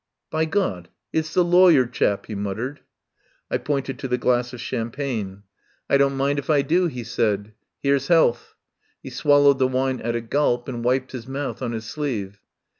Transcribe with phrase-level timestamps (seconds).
[0.31, 2.77] "By God, it's the lawyer chap," he mut tered.
[3.51, 5.43] I pointed to the glass of champagne.
[5.87, 8.55] "I don't mind if I do," he said." 'Ere's health!"
[9.03, 12.39] He swallowed the wine at a gulp, and wiped his mouth on his sleeve.